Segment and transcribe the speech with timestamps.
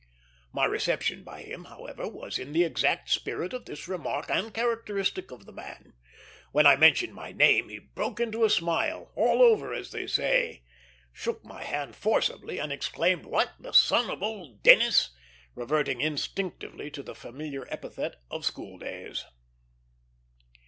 [0.51, 5.29] My reception by him, however, was in the exact spirit of this remark, and characteristic
[5.29, 5.93] of the man.
[6.51, 10.63] When I mentioned my name he broke into a smile all over, as they say
[11.13, 15.11] shook my hand forcibly, and exclaimed, "What, the son of old Dennis?"
[15.53, 19.23] reverting instinctively to the familiar epithet of school days.